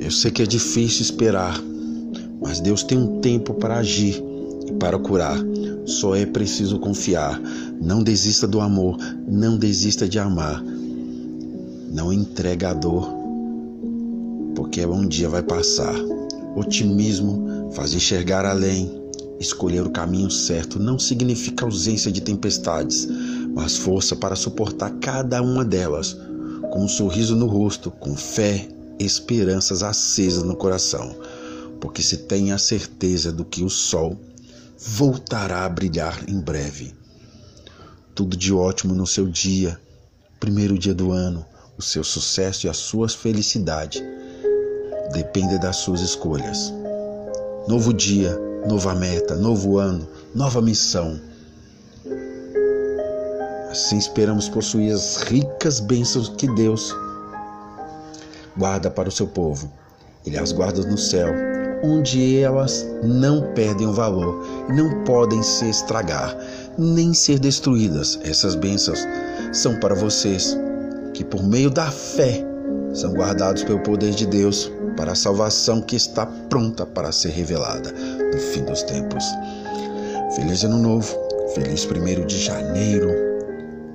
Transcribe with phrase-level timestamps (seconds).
[0.00, 1.60] Eu sei que é difícil esperar,
[2.40, 4.22] mas Deus tem um tempo para agir
[4.66, 5.36] e para curar.
[5.84, 7.38] Só é preciso confiar.
[7.82, 8.96] Não desista do amor,
[9.26, 10.62] não desista de amar.
[11.92, 13.06] Não entrega a dor,
[14.54, 15.94] porque um dia vai passar.
[16.56, 18.90] Otimismo faz enxergar além.
[19.38, 23.06] Escolher o caminho certo não significa ausência de tempestades,
[23.54, 26.16] mas força para suportar cada uma delas,
[26.70, 28.68] com um sorriso no rosto, com fé,
[28.98, 31.16] esperanças acesas no coração,
[31.80, 34.18] porque se tem a certeza do que o sol
[34.78, 36.94] voltará a brilhar em breve.
[38.14, 39.80] Tudo de ótimo no seu dia,
[40.38, 41.44] primeiro dia do ano,
[41.76, 44.02] o seu sucesso e a sua felicidade
[45.12, 46.72] dependem das suas escolhas.
[47.66, 48.38] Novo dia,
[48.68, 51.20] nova meta, novo ano, nova missão.
[53.70, 56.96] Assim esperamos possuir as ricas bênçãos que Deus
[58.56, 59.70] guarda para o seu povo.
[60.24, 61.28] Ele as guarda no céu,
[61.82, 66.34] onde elas não perdem o valor, não podem se estragar,
[66.78, 68.18] nem ser destruídas.
[68.24, 69.00] Essas bênçãos
[69.52, 70.56] são para vocês
[71.12, 72.42] que, por meio da fé,
[72.94, 77.92] são guardados pelo poder de Deus para a salvação que está pronta para ser revelada
[77.92, 79.24] no fim dos tempos.
[80.34, 81.14] Feliz Ano Novo,
[81.54, 83.27] feliz primeiro de janeiro